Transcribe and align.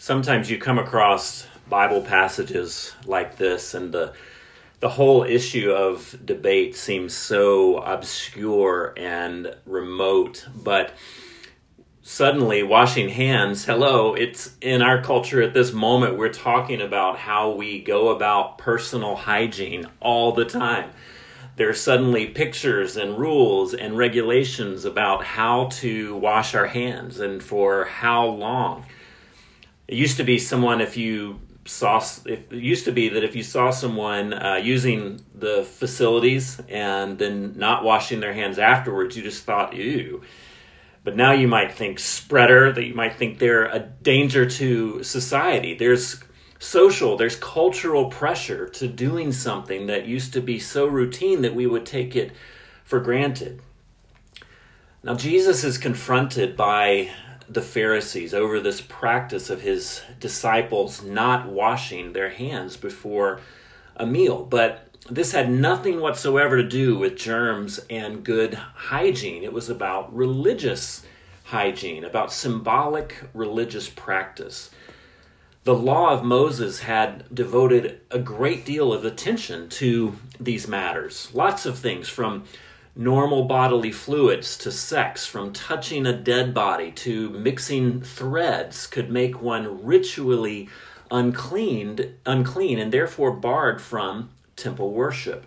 sometimes 0.00 0.50
you 0.50 0.56
come 0.56 0.78
across 0.78 1.46
Bible 1.68 2.00
passages 2.00 2.94
like 3.04 3.36
this, 3.36 3.74
and 3.74 3.92
the 3.92 4.14
the 4.80 4.88
whole 4.88 5.24
issue 5.24 5.70
of 5.70 6.18
debate 6.24 6.74
seems 6.74 7.14
so 7.14 7.76
obscure 7.76 8.94
and 8.96 9.54
remote, 9.66 10.48
but 10.64 10.94
suddenly 12.00 12.62
washing 12.62 13.10
hands 13.10 13.66
hello 13.66 14.14
it's 14.14 14.56
in 14.62 14.80
our 14.80 15.00
culture 15.02 15.42
at 15.42 15.52
this 15.52 15.70
moment 15.70 16.16
we're 16.16 16.32
talking 16.32 16.80
about 16.80 17.16
how 17.16 17.50
we 17.50 17.78
go 17.78 18.08
about 18.08 18.56
personal 18.56 19.14
hygiene 19.14 19.86
all 20.00 20.32
the 20.32 20.46
time. 20.46 20.90
There's 21.56 21.78
suddenly 21.78 22.26
pictures 22.26 22.96
and 22.96 23.18
rules 23.18 23.74
and 23.74 23.98
regulations 23.98 24.86
about 24.86 25.24
how 25.24 25.66
to 25.72 26.16
wash 26.16 26.54
our 26.54 26.66
hands 26.68 27.20
and 27.20 27.42
for 27.42 27.84
how 27.84 28.24
long 28.24 28.86
it 29.90 29.96
used 29.96 30.18
to 30.18 30.24
be 30.24 30.38
someone 30.38 30.80
if 30.80 30.96
you 30.96 31.40
saw 31.64 32.00
it 32.24 32.50
used 32.52 32.84
to 32.84 32.92
be 32.92 33.08
that 33.08 33.24
if 33.24 33.34
you 33.34 33.42
saw 33.42 33.70
someone 33.70 34.32
uh, 34.32 34.54
using 34.54 35.20
the 35.34 35.64
facilities 35.64 36.60
and 36.68 37.18
then 37.18 37.58
not 37.58 37.82
washing 37.82 38.20
their 38.20 38.32
hands 38.32 38.58
afterwards 38.58 39.16
you 39.16 39.22
just 39.22 39.44
thought 39.44 39.74
ew. 39.74 40.22
But 41.02 41.16
now 41.16 41.32
you 41.32 41.48
might 41.48 41.72
think 41.72 41.98
spreader 41.98 42.72
that 42.72 42.84
you 42.84 42.94
might 42.94 43.16
think 43.16 43.38
they're 43.38 43.64
a 43.64 43.80
danger 43.80 44.48
to 44.48 45.02
society. 45.02 45.74
There's 45.74 46.22
social 46.60 47.16
there's 47.16 47.36
cultural 47.36 48.10
pressure 48.10 48.68
to 48.68 48.86
doing 48.86 49.32
something 49.32 49.86
that 49.86 50.06
used 50.06 50.32
to 50.34 50.40
be 50.40 50.60
so 50.60 50.86
routine 50.86 51.42
that 51.42 51.54
we 51.54 51.66
would 51.66 51.84
take 51.84 52.14
it 52.14 52.30
for 52.84 53.00
granted. 53.00 53.60
Now 55.02 55.16
jesus 55.16 55.64
is 55.64 55.78
confronted 55.78 56.56
by 56.56 57.10
the 57.52 57.62
Pharisees 57.62 58.32
over 58.32 58.60
this 58.60 58.80
practice 58.80 59.50
of 59.50 59.60
his 59.60 60.02
disciples 60.20 61.02
not 61.02 61.48
washing 61.48 62.12
their 62.12 62.30
hands 62.30 62.76
before 62.76 63.40
a 63.96 64.06
meal. 64.06 64.44
But 64.44 64.88
this 65.10 65.32
had 65.32 65.50
nothing 65.50 66.00
whatsoever 66.00 66.56
to 66.56 66.68
do 66.68 66.96
with 66.96 67.16
germs 67.16 67.80
and 67.90 68.24
good 68.24 68.54
hygiene. 68.54 69.42
It 69.42 69.52
was 69.52 69.68
about 69.68 70.14
religious 70.14 71.04
hygiene, 71.44 72.04
about 72.04 72.32
symbolic 72.32 73.16
religious 73.34 73.88
practice. 73.88 74.70
The 75.64 75.74
law 75.74 76.10
of 76.10 76.24
Moses 76.24 76.80
had 76.80 77.24
devoted 77.34 78.00
a 78.10 78.18
great 78.18 78.64
deal 78.64 78.92
of 78.92 79.04
attention 79.04 79.68
to 79.70 80.14
these 80.38 80.68
matters. 80.68 81.28
Lots 81.34 81.66
of 81.66 81.78
things 81.78 82.08
from 82.08 82.44
normal 82.96 83.44
bodily 83.44 83.92
fluids 83.92 84.56
to 84.58 84.72
sex, 84.72 85.26
from 85.26 85.52
touching 85.52 86.06
a 86.06 86.12
dead 86.12 86.52
body 86.52 86.90
to 86.92 87.30
mixing 87.30 88.00
threads, 88.00 88.86
could 88.86 89.10
make 89.10 89.40
one 89.40 89.84
ritually 89.84 90.68
unclean, 91.10 92.14
unclean 92.26 92.78
and 92.78 92.92
therefore 92.92 93.32
barred 93.32 93.80
from 93.80 94.30
temple 94.56 94.92
worship. 94.92 95.46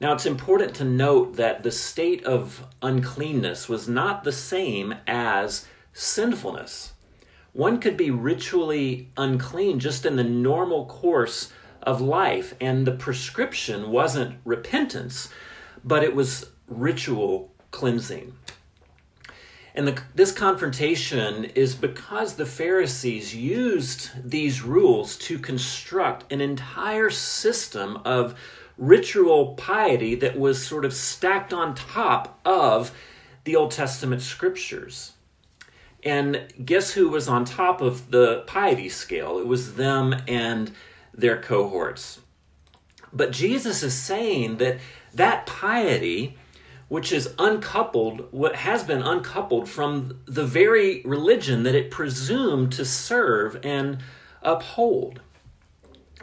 Now, 0.00 0.12
it's 0.12 0.26
important 0.26 0.74
to 0.76 0.84
note 0.84 1.36
that 1.36 1.62
the 1.62 1.70
state 1.70 2.24
of 2.24 2.66
uncleanness 2.82 3.68
was 3.68 3.88
not 3.88 4.24
the 4.24 4.32
same 4.32 4.94
as 5.06 5.66
sinfulness. 5.92 6.92
One 7.52 7.78
could 7.78 7.96
be 7.96 8.10
ritually 8.10 9.10
unclean 9.16 9.78
just 9.78 10.04
in 10.04 10.16
the 10.16 10.24
normal 10.24 10.86
course 10.86 11.52
of 11.82 12.00
life, 12.00 12.54
and 12.60 12.86
the 12.86 12.92
prescription 12.92 13.90
wasn't 13.90 14.38
repentance, 14.44 15.28
but 15.84 16.02
it 16.02 16.14
was 16.14 16.50
ritual 16.68 17.52
cleansing. 17.70 18.34
And 19.74 19.88
the, 19.88 20.02
this 20.14 20.32
confrontation 20.32 21.44
is 21.44 21.74
because 21.74 22.34
the 22.34 22.46
Pharisees 22.46 23.34
used 23.34 24.10
these 24.22 24.62
rules 24.62 25.16
to 25.18 25.38
construct 25.38 26.30
an 26.30 26.40
entire 26.40 27.08
system 27.08 27.98
of 28.04 28.38
ritual 28.76 29.54
piety 29.54 30.14
that 30.16 30.38
was 30.38 30.64
sort 30.64 30.84
of 30.84 30.92
stacked 30.92 31.52
on 31.52 31.74
top 31.74 32.38
of 32.44 32.92
the 33.44 33.56
Old 33.56 33.70
Testament 33.70 34.20
scriptures. 34.20 35.12
And 36.04 36.52
guess 36.64 36.92
who 36.92 37.08
was 37.08 37.28
on 37.28 37.44
top 37.44 37.80
of 37.80 38.10
the 38.10 38.44
piety 38.46 38.88
scale? 38.88 39.38
It 39.38 39.46
was 39.46 39.74
them 39.74 40.14
and 40.26 40.72
their 41.14 41.40
cohorts. 41.40 42.20
But 43.12 43.30
Jesus 43.30 43.82
is 43.82 43.94
saying 43.94 44.56
that 44.56 44.78
that 45.14 45.46
piety 45.46 46.36
which 46.92 47.10
is 47.10 47.32
uncoupled 47.38 48.30
what 48.32 48.54
has 48.54 48.84
been 48.84 49.00
uncoupled 49.00 49.66
from 49.66 50.20
the 50.26 50.44
very 50.44 51.00
religion 51.06 51.62
that 51.62 51.74
it 51.74 51.90
presumed 51.90 52.70
to 52.70 52.84
serve 52.84 53.58
and 53.64 53.96
uphold. 54.42 55.18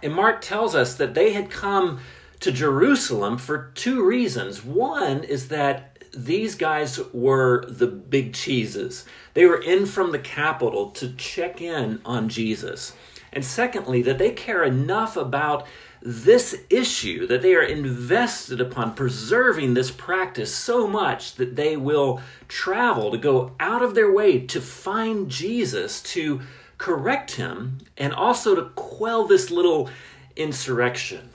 And 0.04 0.14
mark 0.14 0.42
tells 0.42 0.76
us 0.76 0.94
that 0.94 1.16
they 1.16 1.34
had 1.34 1.50
come 1.50 2.02
to 2.42 2.52
jerusalem 2.52 3.40
for 3.40 3.72
two 3.74 4.06
reasons. 4.06 4.64
One 4.64 5.24
is 5.24 5.48
that 5.48 6.04
these 6.16 6.54
guys 6.54 7.00
were 7.14 7.66
the 7.68 7.88
big 7.88 8.36
cheeses. 8.36 9.06
They 9.34 9.48
were 9.48 9.60
in 9.64 9.88
from 9.88 10.12
the 10.12 10.20
capital 10.20 10.92
to 10.92 11.14
check 11.14 11.62
in 11.62 12.00
on 12.06 12.30
jesus. 12.30 12.94
And 13.34 13.44
secondly 13.44 14.04
that 14.04 14.20
they 14.20 14.30
care 14.30 14.64
enough 14.64 15.18
about 15.18 15.66
this 16.02 16.56
issue, 16.70 17.28
that 17.28 17.42
they 17.42 17.56
are 17.56 17.64
invested 17.64 18.62
upon 18.62 18.96
preserving 18.96 19.74
this 19.74 19.92
practice 19.92 20.54
so 20.54 20.88
much 20.88 21.36
that 21.36 21.56
they 21.56 21.76
will 21.76 22.22
travel 22.48 23.12
to 23.12 23.18
go 23.18 23.52
out 23.60 23.82
of 23.82 23.96
their 23.96 24.12
way 24.12 24.40
to 24.48 24.62
find 24.62 25.30
Jesus, 25.30 26.02
to 26.02 26.42
correct 26.78 27.32
him, 27.36 27.80
and 27.98 28.14
also 28.14 28.56
to 28.56 28.70
quell 28.76 29.26
this 29.26 29.52
little 29.52 29.90
insurrection. 30.36 31.30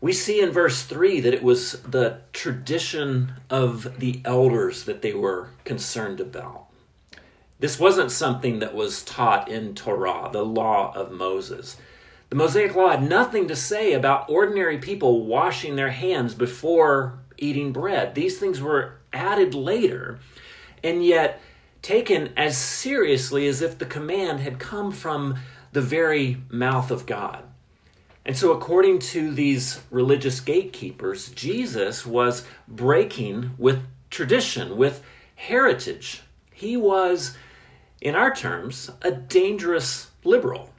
We 0.00 0.14
see 0.14 0.40
in 0.40 0.50
verse 0.50 0.82
3 0.82 1.20
that 1.20 1.34
it 1.34 1.42
was 1.42 1.72
the 1.82 2.22
tradition 2.32 3.34
of 3.50 3.98
the 3.98 4.22
elders 4.24 4.84
that 4.84 5.02
they 5.02 5.12
were 5.12 5.50
concerned 5.64 6.20
about. 6.20 6.64
This 7.58 7.78
wasn't 7.78 8.10
something 8.10 8.60
that 8.60 8.74
was 8.74 9.04
taught 9.04 9.50
in 9.50 9.74
Torah, 9.74 10.30
the 10.32 10.42
law 10.42 10.94
of 10.94 11.12
Moses. 11.12 11.76
The 12.30 12.36
Mosaic 12.36 12.76
Law 12.76 12.90
had 12.90 13.02
nothing 13.02 13.48
to 13.48 13.56
say 13.56 13.92
about 13.92 14.30
ordinary 14.30 14.78
people 14.78 15.26
washing 15.26 15.74
their 15.74 15.90
hands 15.90 16.32
before 16.32 17.18
eating 17.36 17.72
bread. 17.72 18.14
These 18.14 18.38
things 18.38 18.60
were 18.60 19.00
added 19.12 19.52
later, 19.52 20.20
and 20.84 21.04
yet 21.04 21.40
taken 21.82 22.32
as 22.36 22.56
seriously 22.56 23.48
as 23.48 23.62
if 23.62 23.78
the 23.78 23.84
command 23.84 24.38
had 24.38 24.60
come 24.60 24.92
from 24.92 25.38
the 25.72 25.80
very 25.80 26.40
mouth 26.48 26.92
of 26.92 27.04
God. 27.04 27.42
And 28.24 28.36
so, 28.36 28.52
according 28.52 29.00
to 29.00 29.32
these 29.32 29.80
religious 29.90 30.38
gatekeepers, 30.38 31.30
Jesus 31.30 32.06
was 32.06 32.46
breaking 32.68 33.52
with 33.58 33.82
tradition, 34.08 34.76
with 34.76 35.02
heritage. 35.34 36.22
He 36.52 36.76
was, 36.76 37.36
in 38.00 38.14
our 38.14 38.32
terms, 38.32 38.88
a 39.02 39.10
dangerous 39.10 40.10
liberal. 40.22 40.70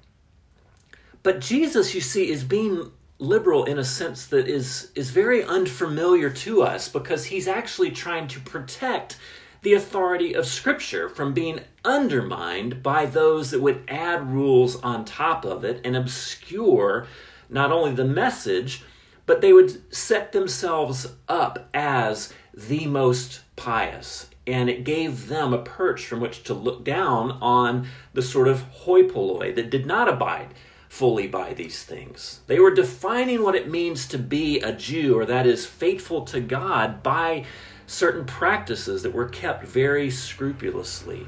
But 1.23 1.39
Jesus, 1.39 1.93
you 1.93 2.01
see, 2.01 2.29
is 2.29 2.43
being 2.43 2.91
liberal 3.19 3.65
in 3.65 3.77
a 3.77 3.83
sense 3.83 4.25
that 4.27 4.47
is 4.47 4.91
is 4.95 5.11
very 5.11 5.43
unfamiliar 5.43 6.29
to 6.29 6.63
us 6.63 6.89
because 6.89 7.25
he's 7.25 7.47
actually 7.47 7.91
trying 7.91 8.27
to 8.27 8.39
protect 8.39 9.17
the 9.61 9.73
authority 9.73 10.33
of 10.33 10.47
scripture 10.47 11.07
from 11.07 11.33
being 11.33 11.59
undermined 11.85 12.81
by 12.81 13.05
those 13.05 13.51
that 13.51 13.61
would 13.61 13.83
add 13.87 14.27
rules 14.27 14.75
on 14.77 15.05
top 15.05 15.45
of 15.45 15.63
it 15.63 15.79
and 15.85 15.95
obscure 15.95 17.05
not 17.47 17.71
only 17.71 17.91
the 17.91 18.03
message 18.05 18.83
but 19.27 19.41
they 19.41 19.53
would 19.53 19.93
set 19.93 20.31
themselves 20.31 21.07
up 21.29 21.69
as 21.73 22.33
the 22.53 22.85
most 22.87 23.41
pious. 23.55 24.29
And 24.47 24.69
it 24.69 24.83
gave 24.83 25.27
them 25.27 25.53
a 25.53 25.61
perch 25.61 26.05
from 26.05 26.19
which 26.19 26.43
to 26.43 26.53
look 26.53 26.83
down 26.83 27.37
on 27.41 27.87
the 28.13 28.23
sort 28.23 28.47
of 28.47 28.61
hoi 28.63 29.03
polloi 29.03 29.53
that 29.53 29.69
did 29.69 29.85
not 29.85 30.09
abide 30.09 30.53
fully 30.91 31.25
by 31.25 31.53
these 31.53 31.83
things. 31.83 32.41
They 32.47 32.59
were 32.59 32.75
defining 32.75 33.43
what 33.43 33.55
it 33.55 33.71
means 33.71 34.05
to 34.09 34.17
be 34.17 34.59
a 34.59 34.73
Jew, 34.73 35.17
or 35.17 35.25
that 35.25 35.47
is 35.47 35.65
faithful 35.65 36.25
to 36.25 36.41
God, 36.41 37.01
by 37.01 37.45
certain 37.87 38.25
practices 38.25 39.01
that 39.01 39.13
were 39.13 39.29
kept 39.29 39.63
very 39.63 40.11
scrupulously. 40.11 41.25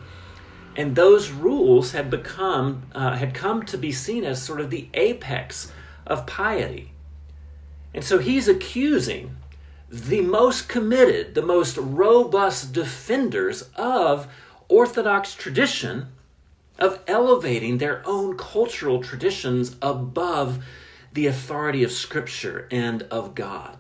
And 0.76 0.98
those 0.98 1.32
rules 1.32 1.94
had 1.94 2.10
become 2.10 2.84
uh, 2.94 3.16
had 3.16 3.34
come 3.34 3.64
to 3.68 3.78
be 3.78 3.94
seen 3.94 4.26
as 4.26 4.44
sort 4.44 4.60
of 4.60 4.70
the 4.70 4.90
apex 4.94 5.72
of 6.06 6.28
piety. 6.28 6.92
And 7.94 8.04
so 8.04 8.20
he's 8.20 8.50
accusing 8.50 9.38
the 9.90 10.22
most 10.22 10.68
committed, 10.68 11.36
the 11.36 11.42
most 11.42 11.78
robust 11.78 12.74
defenders 12.74 13.70
of 13.78 14.28
Orthodox 14.68 15.34
tradition 15.34 16.10
of 16.80 17.00
elevating 17.08 17.78
their 17.78 18.02
own 18.06 18.38
cultural 18.38 19.02
traditions 19.02 19.76
above 19.82 20.64
the 21.14 21.28
authority 21.28 21.84
of 21.84 21.92
Scripture 21.92 22.68
and 22.72 23.04
of 23.04 23.36
God. 23.36 23.78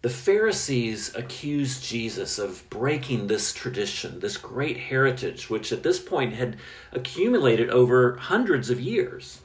the 0.00 0.08
Pharisees 0.08 1.14
accused 1.16 1.82
Jesus 1.82 2.38
of 2.38 2.68
breaking 2.70 3.26
this 3.26 3.52
tradition, 3.52 4.20
this 4.20 4.36
great 4.36 4.76
heritage, 4.76 5.50
which 5.50 5.72
at 5.72 5.82
this 5.82 5.98
point 5.98 6.34
had 6.34 6.56
accumulated 6.92 7.68
over 7.70 8.16
hundreds 8.16 8.70
of 8.70 8.80
years. 8.80 9.40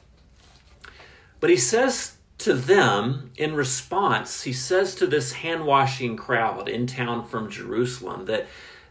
But 1.40 1.50
he 1.50 1.56
says 1.56 2.16
to 2.38 2.54
them, 2.54 3.32
in 3.36 3.54
response, 3.54 4.42
he 4.44 4.52
says 4.52 4.94
to 4.96 5.06
this 5.06 5.32
hand 5.32 5.66
washing 5.66 6.16
crowd 6.16 6.68
in 6.68 6.86
town 6.86 7.26
from 7.26 7.50
Jerusalem 7.50 8.26
that 8.26 8.46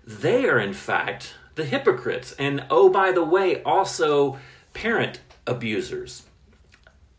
they 0.05 0.45
are, 0.45 0.59
in 0.59 0.73
fact, 0.73 1.35
the 1.55 1.65
hypocrites. 1.65 2.33
And 2.33 2.65
oh, 2.69 2.89
by 2.89 3.11
the 3.11 3.23
way, 3.23 3.61
also 3.63 4.39
parent 4.73 5.19
abusers. 5.45 6.23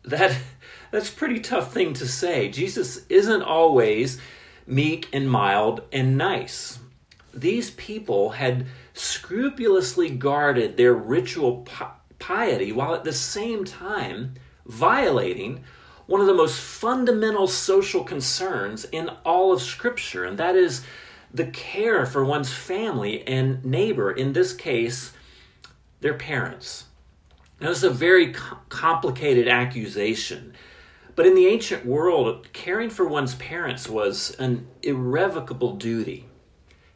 That 0.03 0.37
that's 0.91 1.09
pretty 1.09 1.39
tough 1.39 1.73
thing 1.73 1.93
to 1.93 2.07
say. 2.07 2.49
Jesus 2.49 3.05
isn't 3.09 3.41
always 3.41 4.19
meek 4.67 5.09
and 5.13 5.29
mild 5.29 5.81
and 5.91 6.17
nice. 6.17 6.79
These 7.33 7.71
people 7.71 8.31
had 8.31 8.65
scrupulously 8.93 10.09
guarded 10.09 10.77
their 10.77 10.93
ritual 10.93 11.67
piety 12.17 12.71
while 12.71 12.95
at 12.95 13.03
the 13.03 13.13
same 13.13 13.65
time 13.65 14.35
violating 14.65 15.63
one 16.07 16.21
of 16.21 16.27
the 16.27 16.33
most 16.33 16.59
fundamental 16.59 17.47
social 17.47 18.03
concerns 18.03 18.85
in 18.85 19.09
all 19.25 19.51
of 19.51 19.61
Scripture, 19.61 20.23
and 20.23 20.37
that 20.37 20.55
is 20.55 20.83
the 21.35 21.45
care 21.47 22.05
for 22.05 22.23
one's 22.23 22.53
family 22.53 23.27
and 23.27 23.63
neighbor, 23.65 24.11
in 24.11 24.31
this 24.31 24.53
case, 24.53 25.11
their 25.99 26.13
parents. 26.13 26.85
Now, 27.59 27.69
this 27.69 27.79
is 27.79 27.83
a 27.83 27.89
very 27.89 28.33
complicated 28.69 29.47
accusation. 29.47 30.53
But 31.15 31.25
in 31.25 31.35
the 31.35 31.47
ancient 31.47 31.85
world, 31.85 32.51
caring 32.53 32.89
for 32.89 33.07
one's 33.07 33.35
parents 33.35 33.89
was 33.89 34.31
an 34.39 34.67
irrevocable 34.81 35.75
duty. 35.75 36.25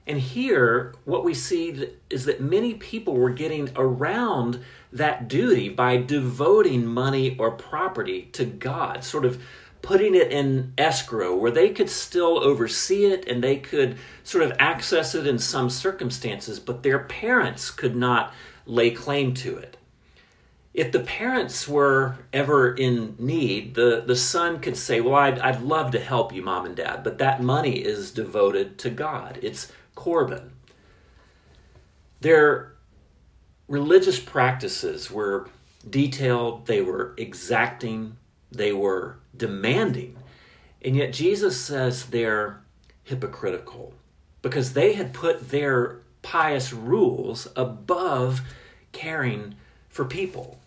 And 0.08 0.20
here, 0.20 0.96
what 1.06 1.24
we 1.24 1.34
see 1.34 1.90
is 2.10 2.26
that 2.26 2.42
many 2.42 2.74
people 2.74 3.16
were 3.16 3.30
getting 3.30 3.70
around 3.76 4.64
that 4.92 5.28
duty 5.28 5.70
by 5.70 5.98
devoting 5.98 6.86
money 6.86 7.38
or 7.38 7.52
property 7.52 8.24
to 8.34 8.46
God, 8.46 9.04
sort 9.04 9.24
of 9.24 9.42
putting 9.82 10.16
it 10.16 10.32
in 10.32 10.74
escrow 10.78 11.36
where 11.36 11.52
they 11.52 11.70
could 11.70 11.90
still 11.90 12.44
oversee 12.44 13.06
it 13.06 13.28
and 13.28 13.44
they 13.44 13.58
could 13.58 13.98
sort 14.24 14.44
of 14.44 14.52
access 14.60 15.16
it 15.16 15.26
in 15.26 15.40
some 15.40 15.70
circumstances, 15.70 16.60
but 16.60 16.84
their 16.84 17.00
parents 17.00 17.72
could 17.72 17.96
not 17.96 18.34
lay 18.66 18.92
claim 18.92 19.34
to 19.34 19.58
it 19.58 19.78
if 20.74 20.92
the 20.92 21.00
parents 21.00 21.68
were 21.68 22.18
ever 22.32 22.74
in 22.74 23.16
need, 23.18 23.76
the, 23.76 24.04
the 24.06 24.16
son 24.16 24.60
could 24.60 24.78
say, 24.78 25.02
Well, 25.02 25.16
I'd, 25.16 25.40
I'd 25.40 25.62
love 25.62 25.92
to 25.92 26.00
help 26.00 26.34
you, 26.34 26.42
mom 26.42 26.66
and 26.66 26.76
dad, 26.76 27.04
but 27.04 27.18
that 27.18 27.42
money 27.42 27.80
is 27.80 28.12
devoted 28.12 28.78
to 28.80 28.90
God. 28.90 29.40
It's 29.42 29.72
Corban. 29.96 30.52
Their 32.22 32.76
religious 33.68 34.20
practices 34.20 35.10
were 35.10 35.50
detailed, 35.90 36.68
they 36.68 36.82
were 36.82 37.14
exacting, 37.18 38.18
they 38.52 38.74
were 38.74 39.18
demanding. 39.36 40.18
And 40.82 40.96
yet 40.96 41.14
Jesus 41.14 41.60
says 41.60 42.06
they're 42.06 42.62
hypocritical 43.04 43.94
because 44.42 44.74
they 44.74 44.94
had 44.94 45.14
put 45.14 45.50
their 45.50 46.00
pious 46.22 46.74
rules 46.74 47.48
above 47.56 48.42
caring 48.92 49.56
for 49.90 50.06
people. 50.06 50.60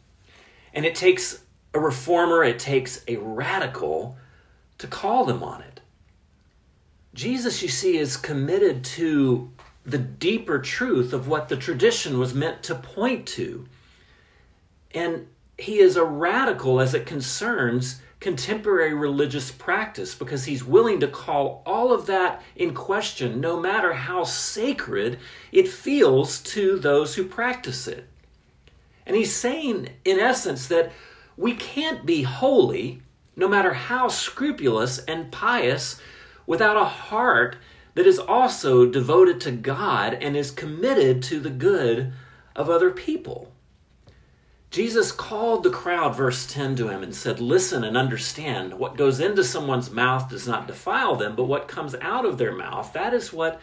And 0.74 0.84
it 0.84 0.94
takes 0.94 1.42
a 1.74 1.80
reformer, 1.80 2.44
it 2.44 2.58
takes 2.58 3.02
a 3.08 3.16
radical 3.16 4.16
to 4.78 4.86
call 4.86 5.24
them 5.24 5.42
on 5.42 5.62
it. 5.62 5.80
Jesus, 7.14 7.62
you 7.62 7.68
see, 7.68 7.98
is 7.98 8.16
committed 8.16 8.84
to 8.84 9.50
the 9.84 9.98
deeper 9.98 10.58
truth 10.58 11.12
of 11.12 11.28
what 11.28 11.48
the 11.48 11.56
tradition 11.56 12.18
was 12.18 12.34
meant 12.34 12.62
to 12.64 12.74
point 12.74 13.26
to. 13.26 13.66
And 14.94 15.26
he 15.62 15.78
is 15.78 15.96
a 15.96 16.04
radical 16.04 16.80
as 16.80 16.92
it 16.92 17.06
concerns 17.06 18.00
contemporary 18.18 18.94
religious 18.94 19.50
practice 19.52 20.14
because 20.14 20.44
he's 20.44 20.64
willing 20.64 20.98
to 21.00 21.08
call 21.08 21.62
all 21.64 21.92
of 21.92 22.06
that 22.06 22.42
in 22.56 22.74
question, 22.74 23.40
no 23.40 23.60
matter 23.60 23.92
how 23.92 24.24
sacred 24.24 25.18
it 25.52 25.68
feels 25.68 26.40
to 26.40 26.78
those 26.78 27.14
who 27.14 27.24
practice 27.24 27.86
it. 27.86 28.08
And 29.06 29.16
he's 29.16 29.34
saying, 29.34 29.90
in 30.04 30.18
essence, 30.18 30.66
that 30.68 30.92
we 31.36 31.54
can't 31.54 32.04
be 32.04 32.22
holy, 32.22 33.00
no 33.36 33.48
matter 33.48 33.72
how 33.72 34.08
scrupulous 34.08 34.98
and 34.98 35.30
pious, 35.30 36.00
without 36.44 36.76
a 36.76 36.84
heart 36.84 37.56
that 37.94 38.06
is 38.06 38.18
also 38.18 38.86
devoted 38.86 39.40
to 39.42 39.52
God 39.52 40.14
and 40.14 40.36
is 40.36 40.50
committed 40.50 41.22
to 41.24 41.38
the 41.38 41.50
good 41.50 42.12
of 42.56 42.68
other 42.68 42.90
people. 42.90 43.51
Jesus 44.72 45.12
called 45.12 45.64
the 45.64 45.70
crowd, 45.70 46.16
verse 46.16 46.46
10, 46.46 46.76
to 46.76 46.88
him 46.88 47.02
and 47.02 47.14
said, 47.14 47.40
Listen 47.40 47.84
and 47.84 47.94
understand. 47.94 48.72
What 48.72 48.96
goes 48.96 49.20
into 49.20 49.44
someone's 49.44 49.90
mouth 49.90 50.30
does 50.30 50.48
not 50.48 50.66
defile 50.66 51.14
them, 51.14 51.36
but 51.36 51.44
what 51.44 51.68
comes 51.68 51.94
out 52.00 52.24
of 52.24 52.38
their 52.38 52.56
mouth, 52.56 52.90
that 52.94 53.12
is 53.12 53.34
what 53.34 53.60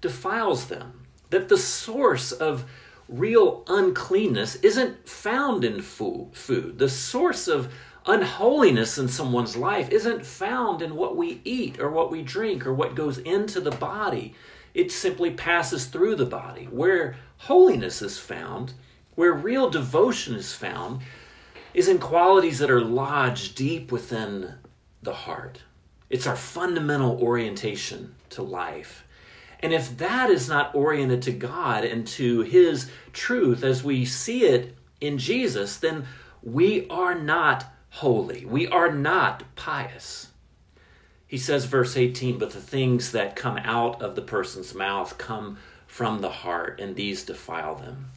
defiles 0.00 0.66
them. 0.66 1.00
That 1.30 1.48
the 1.48 1.58
source 1.58 2.30
of 2.30 2.64
real 3.08 3.64
uncleanness 3.66 4.54
isn't 4.56 5.08
found 5.08 5.64
in 5.64 5.82
food. 5.82 6.78
The 6.78 6.88
source 6.88 7.48
of 7.48 7.74
unholiness 8.06 8.98
in 8.98 9.08
someone's 9.08 9.56
life 9.56 9.90
isn't 9.90 10.24
found 10.24 10.80
in 10.80 10.94
what 10.94 11.16
we 11.16 11.40
eat 11.44 11.80
or 11.80 11.90
what 11.90 12.12
we 12.12 12.22
drink 12.22 12.64
or 12.64 12.72
what 12.72 12.94
goes 12.94 13.18
into 13.18 13.60
the 13.60 13.72
body. 13.72 14.36
It 14.74 14.92
simply 14.92 15.32
passes 15.32 15.86
through 15.86 16.14
the 16.14 16.24
body. 16.24 16.66
Where 16.66 17.16
holiness 17.38 18.00
is 18.00 18.16
found, 18.16 18.74
where 19.14 19.32
real 19.32 19.70
devotion 19.70 20.34
is 20.34 20.52
found, 20.52 21.02
is 21.74 21.88
in 21.88 21.98
qualities 21.98 22.58
that 22.58 22.70
are 22.70 22.80
lodged 22.80 23.54
deep 23.54 23.92
within 23.92 24.54
the 25.02 25.14
heart. 25.14 25.62
It's 26.10 26.26
our 26.26 26.36
fundamental 26.36 27.18
orientation 27.22 28.14
to 28.30 28.42
life. 28.42 29.04
And 29.60 29.72
if 29.72 29.96
that 29.98 30.28
is 30.28 30.48
not 30.48 30.74
oriented 30.74 31.22
to 31.22 31.32
God 31.32 31.84
and 31.84 32.06
to 32.08 32.40
His 32.42 32.90
truth 33.12 33.62
as 33.62 33.84
we 33.84 34.04
see 34.04 34.44
it 34.44 34.76
in 35.00 35.18
Jesus, 35.18 35.76
then 35.76 36.04
we 36.42 36.86
are 36.88 37.14
not 37.14 37.64
holy. 37.90 38.44
We 38.44 38.66
are 38.68 38.92
not 38.92 39.44
pious. 39.54 40.28
He 41.26 41.38
says, 41.38 41.64
verse 41.64 41.96
18, 41.96 42.38
but 42.38 42.50
the 42.50 42.60
things 42.60 43.12
that 43.12 43.36
come 43.36 43.56
out 43.58 44.02
of 44.02 44.16
the 44.16 44.22
person's 44.22 44.74
mouth 44.74 45.16
come 45.16 45.56
from 45.86 46.20
the 46.20 46.30
heart, 46.30 46.80
and 46.80 46.96
these 46.96 47.24
defile 47.24 47.74
them. 47.74 48.10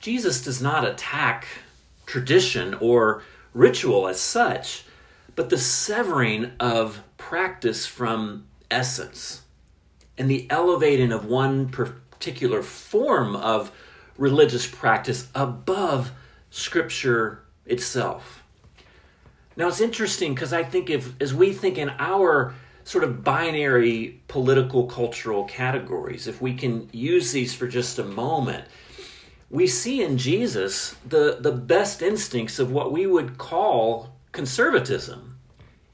Jesus 0.00 0.42
does 0.42 0.62
not 0.62 0.86
attack 0.86 1.46
tradition 2.06 2.74
or 2.74 3.22
ritual 3.52 4.08
as 4.08 4.20
such, 4.20 4.84
but 5.34 5.50
the 5.50 5.58
severing 5.58 6.52
of 6.60 7.00
practice 7.16 7.86
from 7.86 8.46
essence 8.70 9.42
and 10.16 10.30
the 10.30 10.46
elevating 10.50 11.12
of 11.12 11.24
one 11.24 11.68
particular 11.68 12.62
form 12.62 13.36
of 13.36 13.70
religious 14.16 14.66
practice 14.66 15.28
above 15.34 16.10
Scripture 16.50 17.44
itself. 17.66 18.42
Now 19.56 19.68
it's 19.68 19.80
interesting 19.80 20.34
because 20.34 20.52
I 20.52 20.62
think 20.62 20.90
if 20.90 21.12
as 21.20 21.34
we 21.34 21.52
think 21.52 21.78
in 21.78 21.90
our 21.98 22.54
sort 22.84 23.04
of 23.04 23.22
binary 23.22 24.20
political 24.28 24.86
cultural 24.86 25.44
categories, 25.44 26.26
if 26.26 26.40
we 26.40 26.54
can 26.54 26.88
use 26.92 27.32
these 27.32 27.54
for 27.54 27.68
just 27.68 27.98
a 27.98 28.04
moment, 28.04 28.64
we 29.50 29.66
see 29.66 30.02
in 30.02 30.18
Jesus 30.18 30.94
the, 31.06 31.38
the 31.40 31.52
best 31.52 32.02
instincts 32.02 32.58
of 32.58 32.70
what 32.70 32.92
we 32.92 33.06
would 33.06 33.38
call 33.38 34.14
conservatism. 34.32 35.38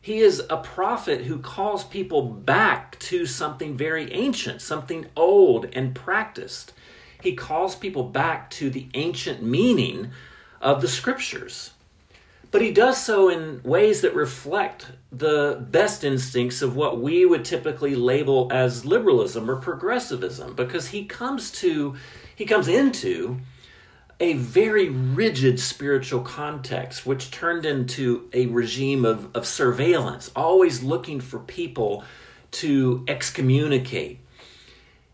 He 0.00 0.18
is 0.18 0.42
a 0.50 0.58
prophet 0.58 1.22
who 1.22 1.38
calls 1.38 1.84
people 1.84 2.22
back 2.22 2.98
to 3.00 3.24
something 3.24 3.76
very 3.76 4.12
ancient, 4.12 4.60
something 4.60 5.06
old 5.16 5.66
and 5.72 5.94
practiced. 5.94 6.72
He 7.22 7.34
calls 7.34 7.74
people 7.74 8.02
back 8.02 8.50
to 8.50 8.68
the 8.68 8.88
ancient 8.92 9.42
meaning 9.42 10.10
of 10.60 10.82
the 10.82 10.88
scriptures. 10.88 11.70
But 12.50 12.60
he 12.62 12.70
does 12.70 13.02
so 13.02 13.30
in 13.30 13.62
ways 13.64 14.02
that 14.02 14.14
reflect 14.14 14.86
the 15.10 15.64
best 15.70 16.04
instincts 16.04 16.60
of 16.60 16.76
what 16.76 17.00
we 17.00 17.24
would 17.24 17.44
typically 17.44 17.96
label 17.96 18.48
as 18.52 18.84
liberalism 18.84 19.50
or 19.50 19.56
progressivism 19.56 20.54
because 20.54 20.88
he 20.88 21.04
comes 21.04 21.50
to 21.52 21.96
he 22.36 22.44
comes 22.44 22.68
into 22.68 23.40
a 24.20 24.34
very 24.34 24.88
rigid 24.88 25.58
spiritual 25.58 26.20
context, 26.20 27.04
which 27.04 27.30
turned 27.30 27.66
into 27.66 28.28
a 28.32 28.46
regime 28.46 29.04
of, 29.04 29.34
of 29.34 29.46
surveillance, 29.46 30.30
always 30.36 30.82
looking 30.82 31.20
for 31.20 31.38
people 31.40 32.04
to 32.52 33.04
excommunicate. 33.08 34.20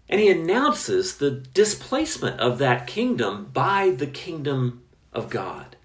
And 0.09 0.21
he 0.21 0.29
announces 0.29 1.17
the 1.17 1.31
displacement 1.31 2.41
of 2.41 2.59
that 2.59 2.87
kingdom 2.87 3.49
by 3.53 3.91
the 3.91 4.07
kingdom 4.07 4.83
of 5.13 5.31
God. 5.31 5.77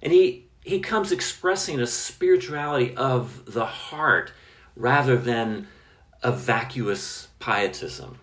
And 0.00 0.12
he, 0.12 0.46
he 0.62 0.80
comes 0.80 1.10
expressing 1.10 1.80
a 1.80 1.86
spirituality 1.86 2.94
of 2.94 3.52
the 3.52 3.66
heart 3.66 4.32
rather 4.76 5.16
than 5.16 5.66
a 6.22 6.30
vacuous 6.30 7.28
pietism. 7.40 8.18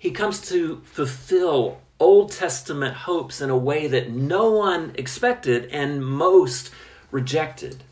He 0.00 0.12
comes 0.12 0.40
to 0.48 0.80
fulfill 0.84 1.82
Old 1.98 2.32
Testament 2.32 2.94
hopes 2.94 3.42
in 3.42 3.50
a 3.50 3.56
way 3.56 3.86
that 3.86 4.08
no 4.08 4.50
one 4.50 4.92
expected 4.94 5.66
and 5.66 6.02
most 6.02 6.70
rejected. 7.10 7.84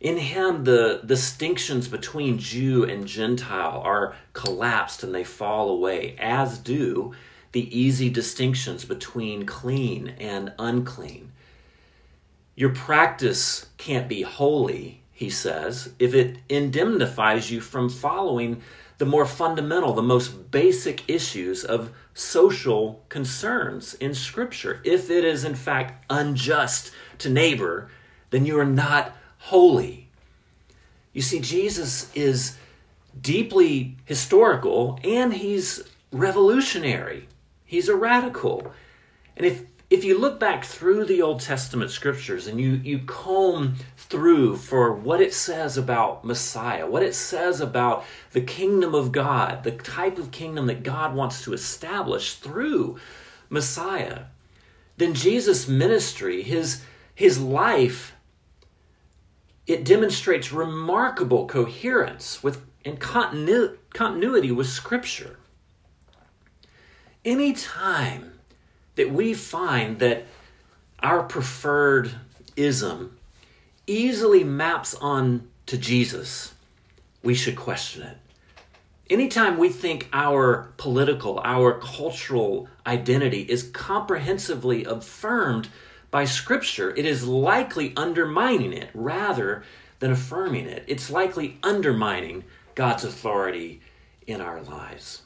In 0.00 0.16
him, 0.16 0.64
the 0.64 1.00
distinctions 1.06 1.86
between 1.86 2.40
Jew 2.40 2.82
and 2.82 3.06
Gentile 3.06 3.80
are 3.84 4.16
collapsed 4.32 5.04
and 5.04 5.14
they 5.14 5.22
fall 5.22 5.70
away, 5.70 6.16
as 6.18 6.58
do 6.58 7.14
the 7.52 7.78
easy 7.78 8.10
distinctions 8.10 8.84
between 8.84 9.46
clean 9.46 10.08
and 10.18 10.52
unclean. 10.58 11.30
Your 12.56 12.70
practice 12.70 13.66
can't 13.78 14.08
be 14.08 14.22
holy, 14.22 15.02
he 15.12 15.30
says, 15.30 15.92
if 16.00 16.14
it 16.14 16.38
indemnifies 16.48 17.48
you 17.52 17.60
from 17.60 17.88
following 17.88 18.60
the 18.98 19.06
more 19.06 19.26
fundamental, 19.26 19.92
the 19.92 20.02
most 20.02 20.50
basic 20.50 21.08
issues 21.08 21.64
of 21.64 21.90
social 22.14 23.04
concerns 23.08 23.94
in 23.94 24.14
Scripture. 24.14 24.80
If 24.84 25.10
it 25.10 25.24
is, 25.24 25.44
in 25.44 25.54
fact, 25.54 26.04
unjust 26.08 26.92
to 27.18 27.28
neighbor, 27.28 27.90
then 28.30 28.46
you 28.46 28.58
are 28.58 28.64
not 28.64 29.14
holy. 29.38 30.08
You 31.12 31.22
see, 31.22 31.40
Jesus 31.40 32.10
is 32.14 32.56
deeply 33.20 33.96
historical 34.04 34.98
and 35.04 35.32
he's 35.32 35.82
revolutionary. 36.12 37.28
He's 37.64 37.88
a 37.88 37.96
radical. 37.96 38.72
And 39.36 39.46
if 39.46 39.62
if 39.88 40.02
you 40.02 40.18
look 40.18 40.40
back 40.40 40.64
through 40.64 41.04
the 41.04 41.22
Old 41.22 41.40
Testament 41.40 41.90
scriptures 41.90 42.46
and 42.46 42.60
you, 42.60 42.72
you 42.72 43.00
comb 43.06 43.76
through 43.96 44.56
for 44.56 44.92
what 44.92 45.20
it 45.20 45.32
says 45.32 45.76
about 45.76 46.24
Messiah, 46.24 46.86
what 46.86 47.04
it 47.04 47.14
says 47.14 47.60
about 47.60 48.04
the 48.32 48.40
kingdom 48.40 48.94
of 48.94 49.12
God, 49.12 49.62
the 49.62 49.70
type 49.70 50.18
of 50.18 50.32
kingdom 50.32 50.66
that 50.66 50.82
God 50.82 51.14
wants 51.14 51.44
to 51.44 51.52
establish 51.52 52.34
through 52.34 52.98
Messiah, 53.48 54.24
then 54.96 55.14
Jesus' 55.14 55.68
ministry, 55.68 56.42
his, 56.42 56.82
his 57.14 57.38
life, 57.38 58.14
it 59.68 59.84
demonstrates 59.84 60.52
remarkable 60.52 61.46
coherence 61.46 62.42
with 62.42 62.64
and 62.84 63.00
continu- 63.00 63.76
continuity 63.92 64.52
with 64.52 64.68
Scripture. 64.68 65.38
Anytime 67.24 68.35
that 68.96 69.12
we 69.12 69.32
find 69.34 69.98
that 70.00 70.24
our 71.00 71.22
preferred 71.22 72.10
ism 72.56 73.16
easily 73.86 74.42
maps 74.42 74.94
on 74.94 75.48
to 75.66 75.78
Jesus, 75.78 76.54
we 77.22 77.34
should 77.34 77.56
question 77.56 78.02
it. 78.02 78.16
Anytime 79.08 79.56
we 79.56 79.68
think 79.68 80.08
our 80.12 80.72
political, 80.78 81.38
our 81.44 81.78
cultural 81.78 82.68
identity 82.86 83.42
is 83.42 83.62
comprehensively 83.62 84.84
affirmed 84.84 85.68
by 86.10 86.24
Scripture, 86.24 86.90
it 86.96 87.04
is 87.04 87.26
likely 87.26 87.92
undermining 87.96 88.72
it 88.72 88.90
rather 88.94 89.62
than 90.00 90.10
affirming 90.10 90.66
it. 90.66 90.84
It's 90.86 91.10
likely 91.10 91.58
undermining 91.62 92.44
God's 92.74 93.04
authority 93.04 93.80
in 94.26 94.40
our 94.40 94.60
lives. 94.62 95.22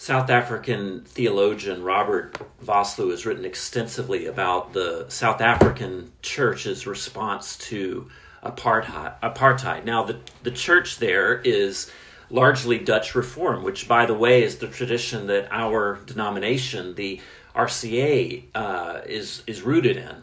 South 0.00 0.30
African 0.30 1.02
theologian 1.02 1.82
Robert 1.82 2.34
Vosloo 2.64 3.10
has 3.10 3.26
written 3.26 3.44
extensively 3.44 4.24
about 4.24 4.72
the 4.72 5.04
South 5.10 5.42
African 5.42 6.10
church's 6.22 6.86
response 6.86 7.58
to 7.58 8.08
apartheid. 8.42 9.84
Now, 9.84 10.04
the, 10.04 10.18
the 10.42 10.52
church 10.52 10.96
there 10.96 11.42
is 11.42 11.92
largely 12.30 12.78
Dutch 12.78 13.14
Reform, 13.14 13.62
which, 13.62 13.86
by 13.86 14.06
the 14.06 14.14
way, 14.14 14.42
is 14.42 14.56
the 14.56 14.68
tradition 14.68 15.26
that 15.26 15.48
our 15.50 16.00
denomination, 16.06 16.94
the 16.94 17.20
RCA, 17.54 18.44
uh, 18.54 19.02
is, 19.04 19.42
is 19.46 19.60
rooted 19.60 19.98
in. 19.98 20.16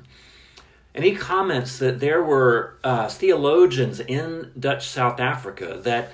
And 0.95 1.05
he 1.05 1.13
comments 1.13 1.77
that 1.77 1.99
there 1.99 2.23
were 2.23 2.79
uh, 2.83 3.09
theologians 3.09 3.99
in 3.99 4.53
Dutch 4.59 4.87
South 4.87 5.19
Africa 5.19 5.79
that 5.83 6.11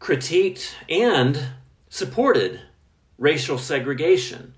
critiqued 0.00 0.74
and 0.88 1.48
supported 1.90 2.60
racial 3.18 3.58
segregation, 3.58 4.54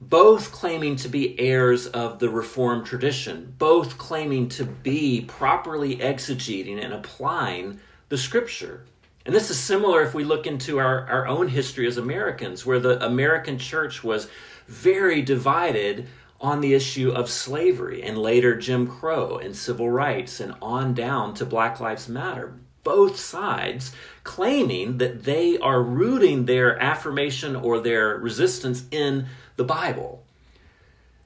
both 0.00 0.50
claiming 0.50 0.96
to 0.96 1.08
be 1.08 1.38
heirs 1.38 1.86
of 1.86 2.18
the 2.18 2.30
Reformed 2.30 2.86
tradition, 2.86 3.54
both 3.58 3.98
claiming 3.98 4.48
to 4.50 4.64
be 4.64 5.20
properly 5.22 5.96
exegeting 5.98 6.82
and 6.82 6.92
applying 6.92 7.78
the 8.08 8.18
scripture. 8.18 8.84
And 9.24 9.34
this 9.34 9.50
is 9.50 9.58
similar 9.58 10.02
if 10.02 10.14
we 10.14 10.24
look 10.24 10.46
into 10.46 10.78
our, 10.78 11.06
our 11.08 11.28
own 11.28 11.48
history 11.48 11.86
as 11.86 11.98
Americans, 11.98 12.66
where 12.66 12.80
the 12.80 13.04
American 13.04 13.58
church 13.58 14.02
was 14.02 14.28
very 14.66 15.22
divided 15.22 16.08
on 16.40 16.60
the 16.60 16.74
issue 16.74 17.12
of 17.12 17.30
slavery 17.30 18.02
and 18.02 18.18
later 18.18 18.56
Jim 18.56 18.88
Crow 18.88 19.38
and 19.38 19.54
civil 19.54 19.88
rights 19.88 20.40
and 20.40 20.54
on 20.60 20.92
down 20.94 21.34
to 21.34 21.46
Black 21.46 21.78
Lives 21.78 22.08
Matter 22.08 22.54
both 22.84 23.18
sides 23.18 23.92
claiming 24.24 24.98
that 24.98 25.24
they 25.24 25.58
are 25.58 25.82
rooting 25.82 26.46
their 26.46 26.78
affirmation 26.80 27.56
or 27.56 27.80
their 27.80 28.16
resistance 28.16 28.84
in 28.90 29.26
the 29.56 29.64
Bible. 29.64 30.22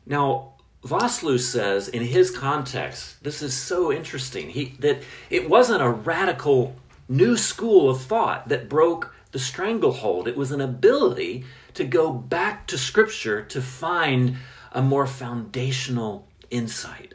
Now, 0.06 0.52
Vosloo 0.84 1.38
says 1.40 1.88
in 1.88 2.02
his 2.02 2.30
context, 2.30 3.22
this 3.22 3.42
is 3.42 3.54
so 3.54 3.92
interesting, 3.92 4.50
he, 4.50 4.76
that 4.78 5.02
it 5.30 5.50
wasn't 5.50 5.82
a 5.82 5.90
radical 5.90 6.76
new 7.08 7.36
school 7.36 7.90
of 7.90 8.00
thought 8.02 8.48
that 8.48 8.68
broke 8.68 9.14
the 9.32 9.38
stranglehold. 9.38 10.28
It 10.28 10.36
was 10.36 10.52
an 10.52 10.60
ability 10.60 11.44
to 11.75 11.84
go 11.84 12.12
back 12.12 12.66
to 12.68 12.78
Scripture 12.78 13.42
to 13.42 13.60
find 13.60 14.36
a 14.72 14.80
more 14.82 15.06
foundational 15.06 16.26
insight. 16.50 17.14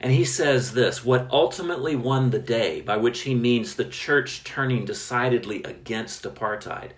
And 0.00 0.12
he 0.12 0.24
says 0.24 0.72
this 0.72 1.04
what 1.04 1.28
ultimately 1.30 1.94
won 1.94 2.30
the 2.30 2.38
day, 2.38 2.80
by 2.80 2.96
which 2.96 3.22
he 3.22 3.34
means 3.34 3.74
the 3.74 3.84
church 3.84 4.42
turning 4.44 4.86
decidedly 4.86 5.62
against 5.62 6.24
apartheid, 6.24 6.92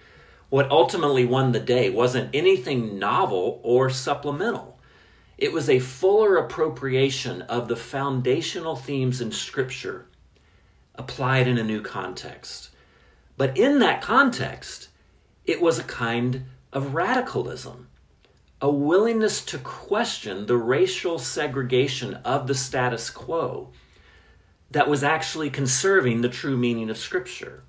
what 0.49 0.71
ultimately 0.71 1.25
won 1.25 1.50
the 1.50 1.61
day 1.61 1.90
wasn't 1.90 2.35
anything 2.35 2.99
novel 2.99 3.61
or 3.64 3.90
supplemental. 3.90 4.78
It 5.37 5.52
was 5.52 5.68
a 5.68 5.80
fuller 5.80 6.37
appropriation 6.37 7.42
of 7.42 7.66
the 7.66 7.76
foundational 7.76 8.76
themes 8.76 9.21
in 9.21 9.32
Scripture 9.32 10.06
applied 10.94 11.49
in 11.49 11.59
a 11.59 11.64
new 11.64 11.80
context. 11.80 12.71
But 13.37 13.56
in 13.56 13.80
that 13.80 14.02
context, 14.02 14.88
it 15.44 15.61
was 15.61 15.78
a 15.78 15.85
kind 15.85 16.44
of 16.73 16.94
radicalism 16.94 17.88
a 18.62 18.71
willingness 18.71 19.45
to 19.45 19.59
question 19.59 20.47
the 20.47 20.57
racial 20.57 21.19
segregation 21.19 22.14
of 22.25 22.47
the 22.47 22.54
status 22.54 23.11
quo 23.11 23.69
that 24.71 24.88
was 24.88 25.02
actually 25.02 25.50
conserving 25.50 26.21
the 26.21 26.28
true 26.28 26.57
meaning 26.57 26.88
of 26.88 26.97
Scripture. 26.97 27.64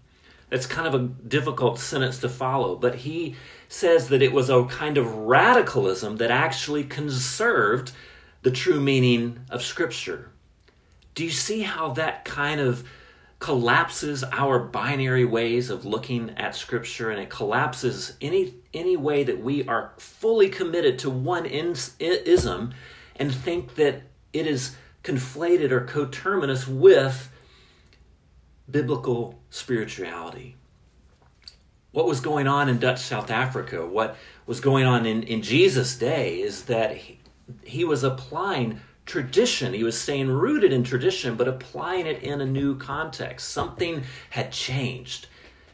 It's 0.52 0.68
kind 0.68 0.88
of 0.88 0.94
a 0.94 1.08
difficult 1.28 1.80
sentence 1.80 2.20
to 2.20 2.30
follow, 2.30 2.76
but 2.76 2.94
he 2.94 3.36
says 3.68 4.10
that 4.10 4.22
it 4.22 4.32
was 4.32 4.52
a 4.52 4.66
kind 4.66 5.00
of 5.00 5.16
radicalism 5.16 6.18
that 6.18 6.30
actually 6.30 6.84
conserved 6.84 7.92
the 8.44 8.52
true 8.52 8.80
meaning 8.80 9.40
of 9.50 9.64
Scripture. 9.64 10.30
Do 11.16 11.26
you 11.26 11.32
see 11.32 11.64
how 11.64 11.94
that 11.94 12.24
kind 12.24 12.62
of 12.62 12.88
collapses 13.44 14.24
our 14.32 14.58
binary 14.58 15.26
ways 15.26 15.70
of 15.70 15.84
looking 15.84 16.30
at 16.38 16.56
scripture 16.56 17.12
and 17.12 17.20
it 17.20 17.30
collapses 17.30 18.16
any 18.22 18.54
any 18.74 18.96
way 18.96 19.22
that 19.22 19.38
we 19.44 19.68
are 19.68 19.92
fully 19.98 20.48
committed 20.48 20.98
to 20.98 21.10
one 21.10 21.46
ism 21.46 22.74
and 23.18 23.36
think 23.36 23.76
that 23.76 24.02
it 24.32 24.48
is 24.48 24.78
conflated 25.04 25.72
or 25.72 25.82
coterminous 25.82 26.66
with 26.66 27.34
biblical 28.72 29.38
spirituality. 29.50 30.56
What 31.92 32.08
was 32.08 32.22
going 32.22 32.48
on 32.48 32.70
in 32.70 32.80
Dutch 32.80 33.02
South 33.02 33.30
Africa, 33.30 33.86
what 33.86 34.16
was 34.46 34.62
going 34.62 34.86
on 34.86 35.06
in, 35.06 35.24
in 35.24 35.42
Jesus' 35.42 35.98
day, 35.98 36.40
is 36.40 36.64
that 36.66 36.96
he, 36.96 37.20
he 37.66 37.84
was 37.84 38.06
applying 38.06 38.80
tradition. 39.06 39.74
He 39.74 39.84
was 39.84 40.00
staying 40.00 40.30
rooted 40.30 40.72
in 40.72 40.84
tradition, 40.84 41.36
but 41.36 41.48
applying 41.48 42.06
it 42.08 42.24
in 42.24 42.42
a 42.42 42.46
new 42.46 42.78
context. 42.78 43.50
Something 43.50 44.04
had 44.30 44.52
changed. 44.52 45.28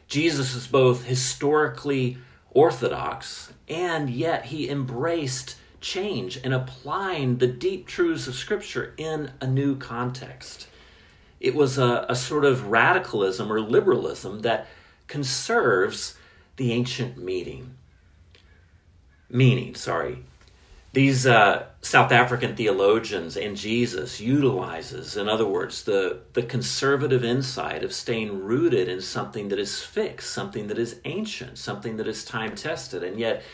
Jesus 0.08 0.54
is 0.54 0.66
both 0.66 1.04
historically 1.04 2.18
orthodox 2.50 3.52
and 3.68 4.10
yet 4.10 4.46
he 4.46 4.68
embraced 4.68 5.56
change 5.80 6.38
and 6.42 6.52
applying 6.52 7.38
the 7.38 7.46
deep 7.46 7.86
truths 7.86 8.26
of 8.26 8.34
Scripture 8.34 8.92
in 8.98 9.30
a 9.40 9.46
new 9.46 9.76
context. 9.76 10.66
It 11.38 11.54
was 11.54 11.78
a, 11.78 12.04
a 12.08 12.16
sort 12.16 12.44
of 12.44 12.66
radicalism 12.66 13.50
or 13.50 13.60
liberalism 13.60 14.40
that 14.40 14.66
conserves 15.06 16.16
the 16.56 16.72
ancient 16.72 17.16
meaning. 17.16 17.76
Meaning, 19.30 19.74
sorry. 19.74 20.24
These 20.92 21.24
uh, 21.24 21.66
South 21.82 22.10
African 22.10 22.56
theologians 22.56 23.36
and 23.36 23.56
Jesus 23.56 24.20
utilizes, 24.20 25.16
in 25.16 25.28
other 25.28 25.46
words, 25.46 25.84
the, 25.84 26.20
the 26.32 26.42
conservative 26.42 27.22
insight 27.22 27.84
of 27.84 27.92
staying 27.92 28.42
rooted 28.42 28.88
in 28.88 29.00
something 29.00 29.48
that 29.48 29.58
is 29.58 29.82
fixed, 29.82 30.32
something 30.32 30.66
that 30.66 30.78
is 30.78 31.00
ancient, 31.04 31.58
something 31.58 31.96
that 31.98 32.08
is 32.08 32.24
time 32.24 32.56
tested, 32.56 33.04
and 33.04 33.20
yet 33.20 33.44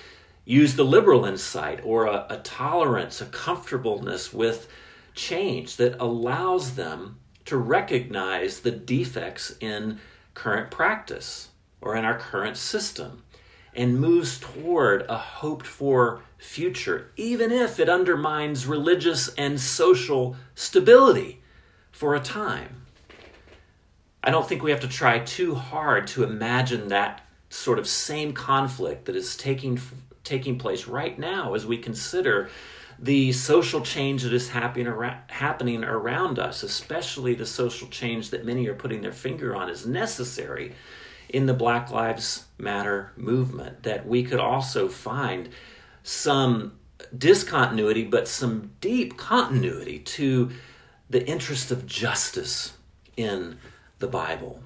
use 0.46 0.76
the 0.76 0.84
liberal 0.84 1.26
insight 1.26 1.80
or 1.84 2.06
a, 2.06 2.26
a 2.30 2.38
tolerance, 2.38 3.20
a 3.20 3.26
comfortableness 3.26 4.32
with 4.32 4.68
change 5.14 5.76
that 5.76 6.00
allows 6.00 6.74
them 6.74 7.18
to 7.44 7.56
recognize 7.58 8.60
the 8.60 8.70
defects 8.70 9.54
in 9.60 9.98
current 10.32 10.70
practice 10.70 11.50
or 11.80 11.96
in 11.96 12.04
our 12.04 12.18
current 12.18 12.56
system 12.56 13.22
and 13.76 14.00
moves 14.00 14.38
toward 14.38 15.02
a 15.08 15.18
hoped 15.18 15.66
for 15.66 16.22
future, 16.38 17.10
even 17.16 17.52
if 17.52 17.78
it 17.78 17.88
undermines 17.88 18.66
religious 18.66 19.28
and 19.34 19.60
social 19.60 20.36
stability 20.54 21.40
for 21.92 22.14
a 22.14 22.20
time. 22.20 22.86
I 24.24 24.30
don't 24.30 24.48
think 24.48 24.62
we 24.62 24.70
have 24.72 24.80
to 24.80 24.88
try 24.88 25.20
too 25.20 25.54
hard 25.54 26.06
to 26.08 26.24
imagine 26.24 26.88
that 26.88 27.22
sort 27.48 27.78
of 27.78 27.86
same 27.86 28.32
conflict 28.32 29.04
that 29.04 29.16
is 29.16 29.36
taking 29.36 29.80
taking 30.24 30.58
place 30.58 30.88
right 30.88 31.16
now 31.16 31.54
as 31.54 31.64
we 31.64 31.78
consider 31.78 32.50
the 32.98 33.30
social 33.30 33.80
change 33.80 34.24
that 34.24 34.32
is 34.32 34.48
happening 34.48 34.88
around, 34.88 35.18
happening 35.28 35.84
around 35.84 36.40
us, 36.40 36.64
especially 36.64 37.34
the 37.34 37.46
social 37.46 37.86
change 37.88 38.30
that 38.30 38.44
many 38.44 38.66
are 38.66 38.74
putting 38.74 39.02
their 39.02 39.12
finger 39.12 39.54
on, 39.54 39.68
is 39.68 39.86
necessary 39.86 40.74
in 41.28 41.46
the 41.46 41.54
Black 41.54 41.90
Lives 41.90 42.44
Matter 42.58 43.12
movement. 43.16 43.82
That 43.82 44.06
we 44.06 44.22
could 44.22 44.40
also 44.40 44.88
find 44.88 45.48
some 46.02 46.78
discontinuity, 47.16 48.04
but 48.04 48.28
some 48.28 48.72
deep 48.80 49.16
continuity 49.16 49.98
to 49.98 50.50
the 51.08 51.26
interest 51.26 51.70
of 51.70 51.86
justice 51.86 52.72
in 53.16 53.58
the 53.98 54.06
Bible. 54.06 54.62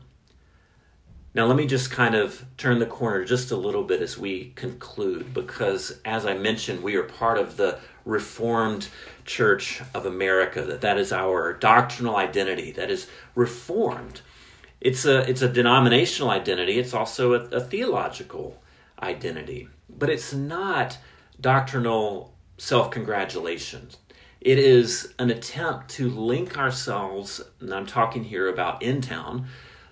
Now, 1.32 1.46
let 1.46 1.56
me 1.56 1.66
just 1.66 1.92
kind 1.92 2.16
of 2.16 2.44
turn 2.56 2.80
the 2.80 2.86
corner 2.86 3.24
just 3.24 3.52
a 3.52 3.56
little 3.56 3.84
bit 3.84 4.02
as 4.02 4.18
we 4.18 4.52
conclude, 4.56 5.32
because 5.32 6.00
as 6.04 6.26
I 6.26 6.34
mentioned, 6.34 6.82
we 6.82 6.96
are 6.96 7.04
part 7.04 7.38
of 7.38 7.56
the 7.56 7.78
Reformed 8.04 8.88
Church 9.24 9.80
of 9.94 10.06
America. 10.06 10.62
That 10.62 10.80
that 10.80 10.98
is 10.98 11.12
our 11.12 11.52
doctrinal 11.52 12.16
identity. 12.16 12.72
That 12.72 12.90
is 12.90 13.06
Reformed. 13.36 14.22
It's 14.80 15.04
a 15.04 15.28
it's 15.28 15.42
a 15.42 15.48
denominational 15.48 16.30
identity. 16.30 16.78
It's 16.78 16.94
also 16.94 17.34
a, 17.34 17.44
a 17.56 17.60
theological 17.60 18.60
identity, 19.02 19.68
but 19.88 20.10
it's 20.10 20.32
not 20.32 20.98
doctrinal 21.40 22.34
self 22.58 22.90
congratulations. 22.90 23.98
It 24.40 24.58
is 24.58 25.12
an 25.18 25.28
attempt 25.30 25.90
to 25.90 26.08
link 26.08 26.56
ourselves, 26.56 27.42
and 27.60 27.74
I'm 27.74 27.84
talking 27.84 28.24
here 28.24 28.48
about 28.48 28.82
in 28.82 29.02
town 29.02 29.46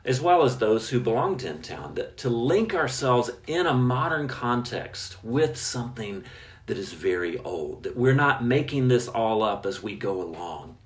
as 0.09 0.23
well 0.23 0.43
as 0.43 0.57
those 0.57 0.89
who 0.89 0.99
belong 1.01 1.37
to 1.37 1.51
in 1.51 1.61
town, 1.61 1.99
to 2.17 2.31
link 2.31 2.75
ourselves 2.75 3.31
in 3.47 3.67
a 3.67 3.75
modern 3.75 4.27
context 4.27 5.23
with 5.23 5.55
something 5.55 6.25
that 6.65 6.79
is 6.79 6.95
very 6.95 7.37
old, 7.41 7.83
that 7.83 7.95
we're 7.95 8.15
not 8.15 8.43
making 8.43 8.89
this 8.89 9.07
all 9.07 9.43
up 9.43 9.67
as 9.67 9.83
we 9.83 9.95
go 9.95 10.23
along, 10.23 10.79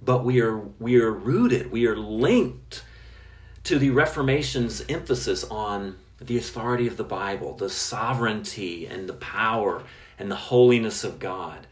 but 0.00 0.24
we 0.24 0.40
are 0.40 0.58
we 0.78 1.00
are 1.00 1.10
rooted, 1.10 1.72
we 1.72 1.84
are 1.86 1.96
linked 1.96 2.84
to 3.64 3.78
the 3.78 3.90
Reformation's 3.90 4.84
emphasis 4.88 5.44
on 5.44 5.96
the 6.20 6.38
authority 6.38 6.86
of 6.86 6.96
the 6.96 7.04
Bible, 7.04 7.54
the 7.54 7.70
sovereignty 7.70 8.86
and 8.86 9.08
the 9.08 9.14
power 9.14 9.82
and 10.18 10.30
the 10.30 10.36
holiness 10.36 11.04
of 11.04 11.18
God. 11.18 11.66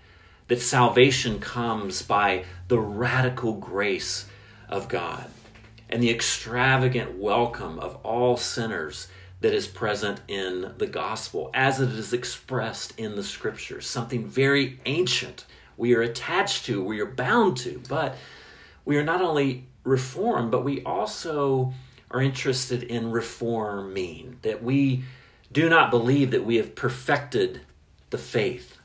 That 0.49 0.61
salvation 0.61 1.40
comes 1.40 2.02
by 2.02 2.45
the 2.68 2.78
radical 2.78 3.52
grace 3.52 4.26
of 4.68 4.88
God 4.88 5.26
and 5.90 6.02
the 6.02 6.11
extravagant 6.11 7.18
welcome 7.18 7.78
of 7.78 7.97
all 7.97 8.37
sinners 8.37 9.09
that 9.40 9.54
is 9.54 9.66
present 9.66 10.21
in 10.26 10.73
the 10.78 10.87
gospel 10.87 11.50
as 11.54 11.80
it 11.80 11.90
is 11.90 12.12
expressed 12.12 12.99
in 12.99 13.14
the 13.14 13.23
scriptures. 13.23 13.87
Something 13.87 14.26
very 14.26 14.80
ancient 14.87 15.45
we 15.76 15.95
are 15.95 16.02
attached 16.02 16.66
to, 16.66 16.83
we 16.83 17.00
are 17.00 17.07
bound 17.07 17.57
to, 17.59 17.80
but 17.88 18.16
we 18.85 18.96
are 18.96 19.05
not 19.05 19.22
only 19.22 19.66
reformed, 19.85 20.51
but 20.51 20.64
we 20.64 20.83
also 20.85 21.73
are 22.11 22.23
interested 22.23 22.83
in 22.83 23.11
reforming, 23.11 24.38
that 24.43 24.62
we 24.62 25.05
do 25.53 25.69
not 25.69 25.91
believe 25.91 26.31
that 26.31 26.45
we 26.45 26.57
have 26.57 26.75
perfected 26.75 27.61
the 28.11 28.19
faith, 28.19 28.79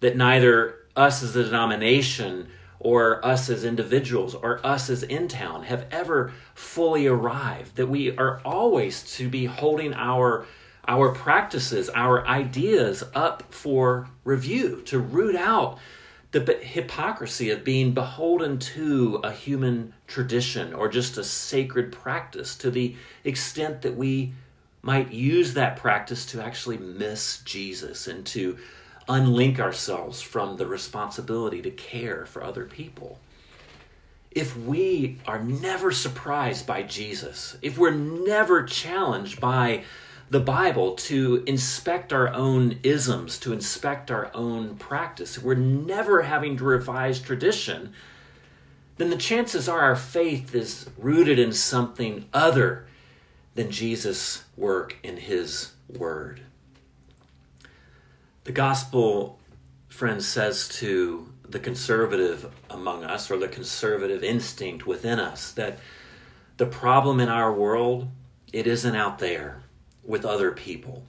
that 0.00 0.16
neither 0.16 0.76
us 0.96 1.22
as 1.22 1.34
a 1.34 1.44
denomination 1.44 2.48
or 2.84 3.24
us 3.24 3.48
as 3.48 3.64
individuals 3.64 4.34
or 4.34 4.64
us 4.64 4.90
as 4.90 5.02
in 5.02 5.26
town 5.26 5.64
have 5.64 5.86
ever 5.90 6.32
fully 6.54 7.06
arrived 7.06 7.74
that 7.76 7.86
we 7.86 8.14
are 8.16 8.40
always 8.44 9.02
to 9.02 9.28
be 9.28 9.46
holding 9.46 9.94
our 9.94 10.46
our 10.86 11.12
practices 11.12 11.88
our 11.88 12.26
ideas 12.26 13.02
up 13.14 13.42
for 13.52 14.06
review 14.22 14.82
to 14.84 14.98
root 14.98 15.34
out 15.34 15.78
the 16.40 16.54
hypocrisy 16.54 17.50
of 17.50 17.64
being 17.64 17.92
beholden 17.92 18.58
to 18.58 19.20
a 19.22 19.32
human 19.32 19.94
tradition 20.06 20.74
or 20.74 20.88
just 20.88 21.16
a 21.16 21.24
sacred 21.24 21.92
practice 21.92 22.56
to 22.56 22.70
the 22.70 22.96
extent 23.24 23.82
that 23.82 23.96
we 23.96 24.32
might 24.82 25.12
use 25.12 25.54
that 25.54 25.76
practice 25.76 26.26
to 26.26 26.42
actually 26.42 26.76
miss 26.76 27.42
Jesus 27.42 28.06
and 28.06 28.26
to 28.26 28.58
unlink 29.08 29.58
ourselves 29.58 30.20
from 30.20 30.56
the 30.56 30.66
responsibility 30.66 31.62
to 31.62 31.70
care 31.70 32.26
for 32.26 32.42
other 32.42 32.64
people. 32.64 33.18
If 34.30 34.56
we 34.56 35.18
are 35.26 35.42
never 35.42 35.92
surprised 35.92 36.66
by 36.66 36.82
Jesus, 36.82 37.56
if 37.62 37.78
we're 37.78 37.92
never 37.92 38.64
challenged 38.64 39.40
by 39.40 39.84
the 40.30 40.40
Bible 40.40 40.94
to 40.94 41.42
inspect 41.46 42.12
our 42.12 42.28
own 42.32 42.78
isms, 42.82 43.38
to 43.40 43.52
inspect 43.52 44.10
our 44.10 44.30
own 44.34 44.76
practice, 44.76 45.38
we're 45.38 45.54
never 45.54 46.22
having 46.22 46.56
to 46.56 46.64
revise 46.64 47.20
tradition, 47.20 47.92
then 48.96 49.10
the 49.10 49.16
chances 49.16 49.68
are 49.68 49.80
our 49.80 49.96
faith 49.96 50.54
is 50.54 50.88
rooted 50.96 51.38
in 51.38 51.52
something 51.52 52.26
other 52.32 52.86
than 53.54 53.70
Jesus' 53.70 54.44
work 54.56 54.96
in 55.02 55.16
His 55.16 55.72
Word. 55.88 56.40
The 58.44 58.52
gospel, 58.52 59.38
friend, 59.88 60.22
says 60.22 60.68
to 60.80 61.28
the 61.48 61.58
conservative 61.58 62.50
among 62.70 63.04
us, 63.04 63.30
or 63.30 63.36
the 63.36 63.48
conservative 63.48 64.24
instinct 64.24 64.86
within 64.86 65.20
us, 65.20 65.52
that 65.52 65.78
the 66.56 66.66
problem 66.66 67.20
in 67.20 67.28
our 67.28 67.52
world, 67.52 68.08
it 68.52 68.66
isn't 68.66 68.94
out 68.94 69.18
there 69.18 69.63
with 70.04 70.24
other 70.24 70.52
people. 70.52 71.04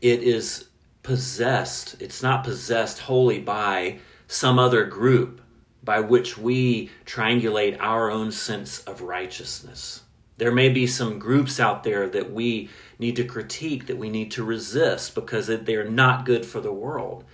It 0.00 0.22
is 0.22 0.68
possessed, 1.02 1.96
it's 2.00 2.22
not 2.22 2.44
possessed 2.44 3.00
wholly 3.00 3.38
by 3.38 3.98
some 4.26 4.58
other 4.58 4.84
group 4.84 5.40
by 5.82 6.00
which 6.00 6.36
we 6.36 6.90
triangulate 7.04 7.76
our 7.78 8.10
own 8.10 8.32
sense 8.32 8.80
of 8.80 9.02
righteousness. 9.02 10.02
There 10.38 10.52
may 10.52 10.68
be 10.68 10.86
some 10.86 11.18
groups 11.18 11.60
out 11.60 11.84
there 11.84 12.08
that 12.08 12.32
we 12.32 12.68
need 12.98 13.16
to 13.16 13.24
critique, 13.24 13.86
that 13.86 13.96
we 13.96 14.10
need 14.10 14.32
to 14.32 14.44
resist 14.44 15.14
because 15.14 15.46
they're 15.46 15.88
not 15.88 16.26
good 16.26 16.44
for 16.44 16.60
the 16.60 16.72
world. 16.72 17.24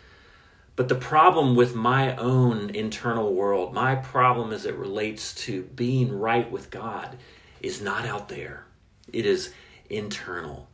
But 0.76 0.88
the 0.88 0.94
problem 0.94 1.56
with 1.56 1.74
my 1.74 2.16
own 2.16 2.70
internal 2.70 3.32
world, 3.32 3.74
my 3.74 3.96
problem 3.96 4.52
as 4.52 4.66
it 4.66 4.74
relates 4.74 5.34
to 5.46 5.62
being 5.62 6.12
right 6.12 6.50
with 6.50 6.70
God, 6.70 7.16
is 7.60 7.80
not 7.80 8.06
out 8.06 8.28
there. 8.28 8.64
It 9.12 9.26
is 9.26 9.52
internal. 9.90 10.68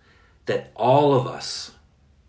That 0.49 0.71
all 0.75 1.15
of 1.15 1.27
us, 1.27 1.71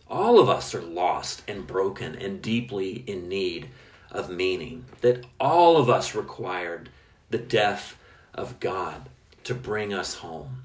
all 0.08 0.40
of 0.40 0.48
us 0.48 0.74
are 0.74 0.82
lost 0.82 1.42
and 1.48 1.68
broken 1.68 2.16
and 2.16 2.42
deeply 2.42 3.04
in 3.08 3.28
need 3.28 3.70
of 4.12 4.30
meaning. 4.30 4.86
That 5.02 5.26
all 5.40 5.76
of 5.76 5.90
us 5.90 6.16
required 6.16 6.90
the 7.30 7.38
death 7.38 7.98
of 8.34 8.60
God 8.62 9.10
to 9.44 9.54
bring 9.54 9.94
us 9.94 10.16
home 10.16 10.64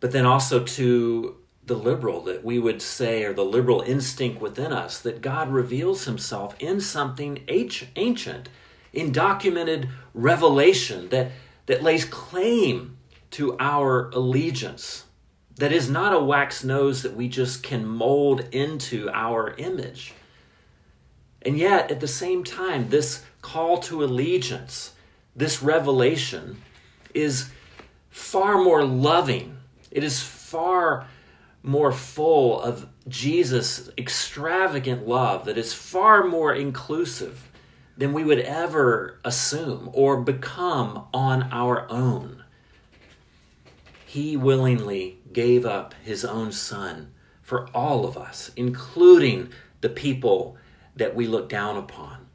but 0.00 0.12
then 0.12 0.26
also 0.26 0.64
to 0.64 1.36
the 1.64 1.74
liberal 1.76 2.22
that 2.22 2.42
we 2.42 2.58
would 2.58 2.82
say, 2.82 3.22
or 3.22 3.32
the 3.32 3.44
liberal 3.44 3.82
instinct 3.82 4.40
within 4.40 4.72
us, 4.72 4.98
that 5.00 5.20
God 5.20 5.50
reveals 5.50 6.06
himself 6.06 6.56
in 6.58 6.80
something 6.80 7.44
ancient, 7.48 8.48
in 8.92 9.12
documented 9.12 9.88
revelation 10.14 11.10
that, 11.10 11.30
that 11.66 11.82
lays 11.82 12.04
claim 12.06 12.96
to 13.32 13.56
our 13.60 14.08
allegiance, 14.10 15.04
that 15.60 15.72
is 15.72 15.88
not 15.88 16.12
a 16.12 16.20
wax 16.20 16.64
nose 16.64 17.02
that 17.02 17.16
we 17.16 17.28
just 17.28 17.62
can 17.62 17.86
mold 17.86 18.46
into 18.52 19.08
our 19.12 19.54
image. 19.56 20.12
And 21.42 21.56
yet, 21.56 21.90
at 21.90 22.00
the 22.00 22.08
same 22.08 22.44
time, 22.44 22.90
this 22.90 23.24
call 23.40 23.78
to 23.78 24.04
allegiance, 24.04 24.92
this 25.34 25.62
revelation, 25.62 26.60
is 27.14 27.50
far 28.10 28.58
more 28.58 28.84
loving 28.84 29.56
it 29.90 30.04
is 30.04 30.22
far 30.22 31.06
more 31.62 31.92
full 31.92 32.60
of 32.60 32.88
Jesus' 33.08 33.90
extravagant 33.98 35.06
love 35.06 35.44
that 35.46 35.58
is 35.58 35.74
far 35.74 36.24
more 36.24 36.54
inclusive 36.54 37.48
than 37.96 38.12
we 38.12 38.24
would 38.24 38.38
ever 38.38 39.18
assume 39.24 39.90
or 39.92 40.22
become 40.22 41.06
on 41.12 41.42
our 41.52 41.90
own. 41.90 42.39
He 44.10 44.36
willingly 44.36 45.18
gave 45.32 45.64
up 45.64 45.94
his 46.02 46.24
own 46.24 46.50
son 46.50 47.12
for 47.42 47.68
all 47.72 48.04
of 48.04 48.16
us, 48.16 48.50
including 48.56 49.50
the 49.82 49.88
people 49.88 50.56
that 50.96 51.14
we 51.14 51.28
look 51.28 51.48
down 51.48 51.76
upon. 51.76 52.26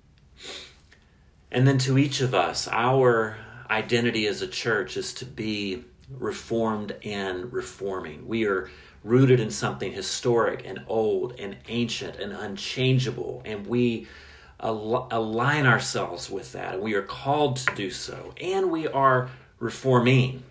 And 1.51 1.67
then 1.67 1.77
to 1.79 1.97
each 1.97 2.21
of 2.21 2.33
us, 2.33 2.69
our 2.69 3.35
identity 3.69 4.25
as 4.25 4.41
a 4.41 4.47
church 4.47 4.95
is 4.95 5.13
to 5.15 5.25
be 5.25 5.83
reformed 6.09 6.95
and 7.03 7.51
reforming. 7.51 8.25
We 8.25 8.45
are 8.45 8.69
rooted 9.03 9.41
in 9.41 9.51
something 9.51 9.91
historic 9.91 10.65
and 10.65 10.79
old 10.87 11.37
and 11.37 11.57
ancient 11.67 12.15
and 12.15 12.31
unchangeable, 12.31 13.41
and 13.43 13.67
we 13.67 14.07
al- 14.61 15.09
align 15.11 15.65
ourselves 15.65 16.29
with 16.29 16.53
that. 16.53 16.81
We 16.81 16.93
are 16.93 17.01
called 17.01 17.57
to 17.57 17.75
do 17.75 17.91
so, 17.91 18.33
and 18.39 18.71
we 18.71 18.87
are 18.87 19.29
reforming. 19.59 20.41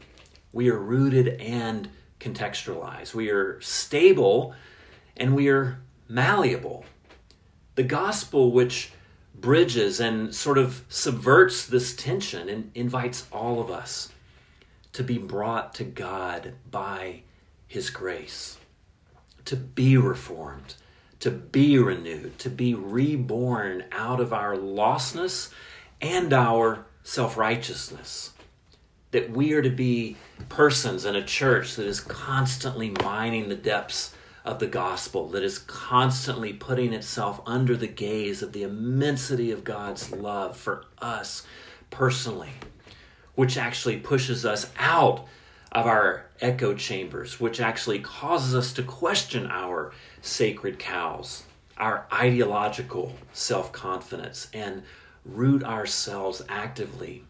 We 0.55 0.71
are 0.71 0.79
rooted 0.79 1.40
and 1.40 1.88
contextualized. 2.21 3.12
We 3.12 3.29
are 3.31 3.61
stable 3.61 4.55
and 5.17 5.35
we 5.35 5.49
are 5.49 5.81
malleable. 6.09 6.85
The 7.75 7.83
gospel, 7.83 8.53
which 8.53 8.93
bridges 9.35 9.99
and 9.99 10.33
sort 10.33 10.57
of 10.57 10.85
subverts 10.88 11.67
this 11.67 11.97
tension 11.97 12.49
and 12.49 12.71
invites 12.73 13.27
all 13.33 13.61
of 13.61 13.69
us 13.69 14.11
to 14.93 15.03
be 15.03 15.19
brought 15.19 15.75
to 15.75 15.85
God 15.85 16.55
by 16.71 17.23
His 17.67 17.90
grace, 17.90 18.57
to 19.47 19.57
be 19.57 19.97
reformed, 19.97 20.77
to 21.19 21.33
be 21.33 21.79
renewed, 21.79 22.38
to 22.38 22.49
be 22.49 22.75
reborn 22.75 23.87
out 23.90 24.21
of 24.21 24.33
our 24.33 24.57
lostness 24.57 25.53
and 26.01 26.33
our 26.33 26.87
self 27.03 27.37
righteousness. 27.37 28.34
That 29.14 29.31
we 29.31 29.53
are 29.55 29.62
to 29.62 29.70
be 29.70 30.16
persons 30.48 31.05
in 31.05 31.16
a 31.16 31.24
church 31.24 31.77
that 31.77 31.87
is 31.87 32.00
constantly 32.00 32.90
mining 33.03 33.48
the 33.48 33.55
depths 33.57 34.14
of 34.44 34.59
the 34.59 34.66
gospel, 34.66 35.29
that 35.29 35.42
is 35.42 35.59
constantly 35.59 36.53
putting 36.53 36.92
itself 36.92 37.40
under 37.46 37.77
the 37.77 37.87
gaze 37.87 38.42
of 38.42 38.53
the 38.53 38.62
immensity 38.62 39.50
of 39.50 39.64
God's 39.64 40.12
love 40.12 40.57
for 40.57 40.85
us 41.00 41.46
personally 41.90 42.50
which 43.35 43.57
actually 43.57 43.96
pushes 43.96 44.44
us 44.44 44.70
out 44.79 45.27
of 45.72 45.87
our 45.87 46.27
echo 46.40 46.74
chambers, 46.74 47.40
which 47.40 47.61
actually 47.61 47.98
causes 47.98 48.55
us 48.55 48.72
to 48.72 48.83
question 48.83 49.46
our 49.50 49.92
sacred 50.20 50.79
cows, 50.79 51.42
our 51.77 52.07
ideological 52.12 53.16
self 53.33 53.72
confidence, 53.72 54.48
and 54.53 54.83
root 55.24 55.64
ourselves 55.64 56.42
actively 56.48 57.24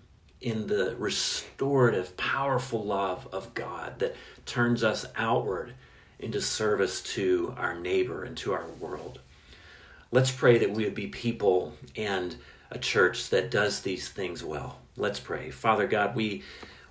in 0.44 0.66
the 0.66 0.94
restorative, 0.98 2.14
powerful 2.18 2.84
love 2.84 3.26
of 3.32 3.54
God 3.54 3.98
that 4.00 4.14
turns 4.44 4.84
us 4.84 5.06
outward 5.16 5.72
into 6.18 6.38
service 6.38 7.00
to 7.00 7.54
our 7.56 7.74
neighbor 7.74 8.24
and 8.24 8.36
to 8.36 8.52
our 8.52 8.66
world. 8.78 9.20
Let's 10.12 10.30
pray 10.30 10.58
that 10.58 10.70
we 10.70 10.84
would 10.84 10.94
be 10.94 11.06
people 11.06 11.72
and 11.96 12.36
a 12.70 12.78
church 12.78 13.30
that 13.30 13.50
does 13.50 13.80
these 13.80 14.10
things 14.10 14.44
well. 14.44 14.78
Let's 14.98 15.18
pray. 15.18 15.50
Father 15.50 15.86
God, 15.86 16.14
we 16.14 16.42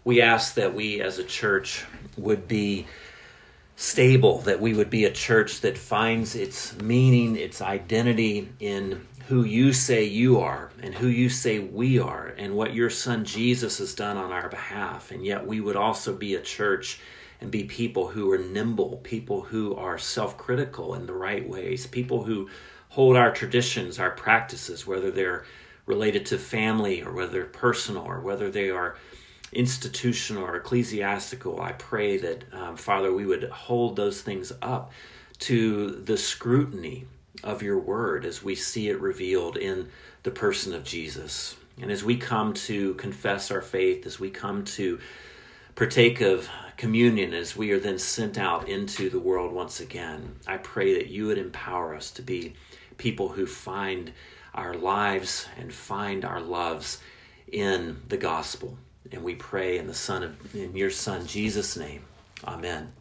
we 0.03 0.19
ask 0.19 0.55
that 0.55 0.73
we 0.73 0.99
as 0.99 1.19
a 1.19 1.23
church 1.23 1.85
would 2.17 2.47
be 2.47 2.87
stable, 3.75 4.39
that 4.39 4.59
we 4.59 4.73
would 4.73 4.89
be 4.89 5.05
a 5.05 5.11
church 5.11 5.61
that 5.61 5.77
finds 5.77 6.35
its 6.35 6.75
meaning, 6.81 7.35
its 7.37 7.61
identity 7.61 8.49
in 8.59 9.05
who 9.27 9.43
you 9.43 9.71
say 9.71 10.03
you 10.03 10.39
are 10.39 10.69
and 10.81 10.93
who 10.93 11.07
you 11.07 11.29
say 11.29 11.59
we 11.59 11.97
are 11.97 12.33
and 12.37 12.55
what 12.55 12.73
your 12.73 12.89
son 12.89 13.23
Jesus 13.23 13.77
has 13.77 13.95
done 13.95 14.17
on 14.17 14.31
our 14.31 14.49
behalf. 14.49 15.11
And 15.11 15.25
yet 15.25 15.47
we 15.47 15.61
would 15.61 15.75
also 15.75 16.13
be 16.13 16.35
a 16.35 16.41
church 16.41 16.99
and 17.39 17.49
be 17.49 17.63
people 17.63 18.09
who 18.09 18.31
are 18.31 18.37
nimble, 18.37 18.97
people 19.03 19.41
who 19.41 19.75
are 19.75 19.97
self 19.97 20.37
critical 20.37 20.93
in 20.95 21.05
the 21.05 21.13
right 21.13 21.47
ways, 21.47 21.87
people 21.87 22.23
who 22.23 22.49
hold 22.89 23.15
our 23.15 23.31
traditions, 23.31 23.97
our 23.97 24.11
practices, 24.11 24.85
whether 24.85 25.09
they're 25.09 25.45
related 25.85 26.25
to 26.27 26.37
family 26.37 27.01
or 27.01 27.11
whether 27.11 27.31
they're 27.31 27.45
personal 27.45 28.03
or 28.03 28.19
whether 28.19 28.49
they 28.49 28.69
are 28.69 28.95
institutional 29.51 30.43
or 30.43 30.55
ecclesiastical, 30.55 31.61
I 31.61 31.73
pray 31.73 32.17
that, 32.17 32.43
um, 32.53 32.75
Father, 32.75 33.13
we 33.13 33.25
would 33.25 33.43
hold 33.45 33.95
those 33.95 34.21
things 34.21 34.51
up 34.61 34.91
to 35.39 35.91
the 35.91 36.17
scrutiny 36.17 37.05
of 37.43 37.61
your 37.61 37.79
word 37.79 38.25
as 38.25 38.43
we 38.43 38.55
see 38.55 38.89
it 38.89 38.99
revealed 38.99 39.57
in 39.57 39.89
the 40.23 40.31
person 40.31 40.73
of 40.73 40.83
Jesus. 40.83 41.55
And 41.81 41.91
as 41.91 42.03
we 42.03 42.17
come 42.17 42.53
to 42.53 42.93
confess 42.95 43.51
our 43.51 43.61
faith, 43.61 44.05
as 44.05 44.19
we 44.19 44.29
come 44.29 44.63
to 44.65 44.99
partake 45.75 46.21
of 46.21 46.47
communion, 46.77 47.33
as 47.33 47.55
we 47.55 47.71
are 47.71 47.79
then 47.79 47.97
sent 47.97 48.37
out 48.37 48.69
into 48.69 49.09
the 49.09 49.19
world 49.19 49.51
once 49.51 49.79
again, 49.79 50.35
I 50.47 50.57
pray 50.57 50.93
that 50.95 51.07
you 51.07 51.27
would 51.27 51.37
empower 51.37 51.95
us 51.95 52.11
to 52.11 52.21
be 52.21 52.53
people 52.97 53.29
who 53.29 53.45
find 53.45 54.11
our 54.53 54.75
lives 54.75 55.47
and 55.57 55.73
find 55.73 56.23
our 56.25 56.41
loves 56.41 57.01
in 57.51 58.01
the 58.07 58.17
gospel. 58.17 58.77
And 59.11 59.23
we 59.23 59.35
pray 59.35 59.77
in 59.77 59.87
the 59.87 59.93
Son 59.93 60.23
of 60.23 60.55
in 60.55 60.75
your 60.75 60.91
Son 60.91 61.25
Jesus' 61.25 61.75
name. 61.75 62.03
Amen. 62.45 62.93